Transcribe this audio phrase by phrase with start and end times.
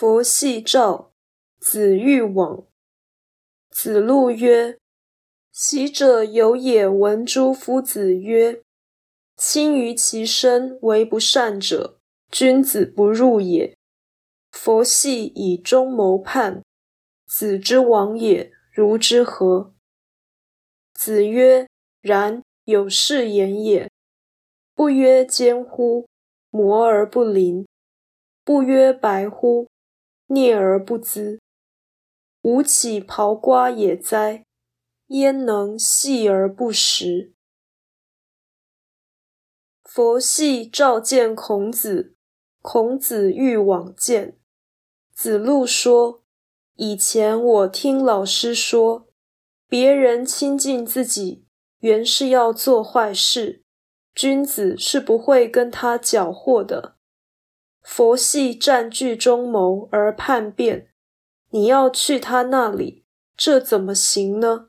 [0.00, 1.10] 佛系召，
[1.58, 2.64] 子欲往。
[3.68, 4.78] 子路曰
[5.50, 8.62] ：“昔者有也闻诸夫子曰
[9.36, 11.98] ：‘亲于其身为不善者，
[12.30, 13.76] 君子不入也。’
[14.52, 16.62] 佛系以忠谋叛，
[17.26, 19.74] 子之往也，如之何？”
[20.94, 21.66] 子曰
[22.00, 23.90] ：“然，有是言也。
[24.76, 26.06] 不曰奸乎？
[26.50, 27.64] 磨而不临；
[28.44, 29.66] 不曰白乎？”
[30.28, 31.38] 啮而不淄，
[32.42, 34.44] 吾岂刨瓜也哉？
[35.06, 37.32] 焉能系而不食？
[39.82, 42.14] 佛系召见孔子，
[42.60, 44.38] 孔子欲往见。
[45.14, 46.22] 子路说
[46.76, 49.08] ：“以前我听老师说，
[49.66, 51.46] 别人亲近自己，
[51.78, 53.64] 原是要做坏事，
[54.14, 56.96] 君子是不会跟他搅和的。”
[57.90, 60.90] 佛系占据中谋而叛变，
[61.50, 64.68] 你要去他那里，这怎么行呢？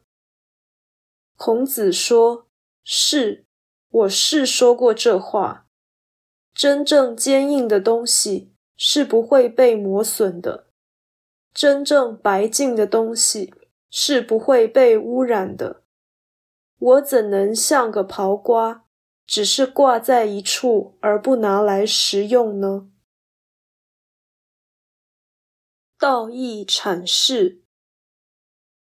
[1.36, 2.48] 孔子说
[2.81, 3.45] ：“是，
[3.89, 5.67] 我是说过这话。
[6.56, 10.67] 真正坚硬的东西是不会被磨损的，
[11.54, 13.54] 真正白净的东西
[13.92, 15.83] 是不会被污染的。
[16.80, 18.86] 我怎能像个刨瓜，
[19.28, 22.88] 只是挂在一处而不拿来食用呢？”
[26.00, 27.59] 道义阐释，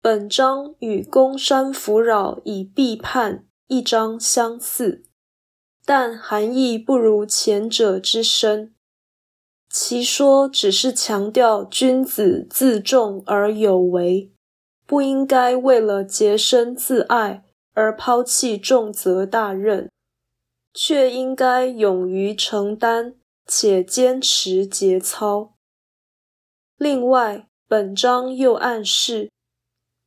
[0.03, 5.03] 本章与《公山弗扰以避叛》一章相似，
[5.87, 8.75] 但含义不如前者之深。
[9.71, 14.31] 其说只是强调君子自重而有为，
[14.87, 19.91] 不应该为了洁身自爱而抛弃重责大任，
[20.75, 23.15] 却应该勇于承担
[23.47, 25.56] 且坚持节操。
[26.79, 29.31] 另外，本章又暗示，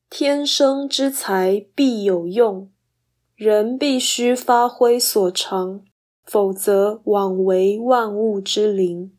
[0.08, 2.72] 天生之才必有用，
[3.36, 5.84] 人必须发挥所长，
[6.24, 9.18] 否则枉为万物之灵。